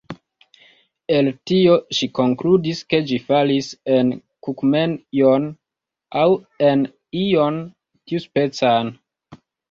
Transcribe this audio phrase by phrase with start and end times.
[1.15, 3.67] El tio ŝi konkludis ke ĝi falis
[3.97, 4.09] en
[4.47, 5.45] kukumejon,
[6.23, 6.27] aŭ
[6.69, 6.81] en
[7.25, 8.91] ion tiuspecan.